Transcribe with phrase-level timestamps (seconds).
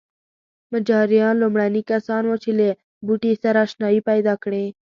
[0.73, 2.67] مجاریان لومړني کسان وو چې له
[3.05, 4.65] بوټي سره اشنايي پیدا کړې.